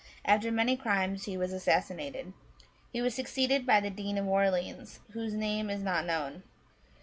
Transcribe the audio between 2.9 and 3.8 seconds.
He was suc ceeded by